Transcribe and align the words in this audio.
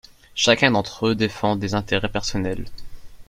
Chacun 0.33 0.71
d’entre 0.71 1.05
eux 1.09 1.13
défend 1.13 1.55
des 1.55 1.75
intérêts 1.75 2.09
personnels. 2.09 2.65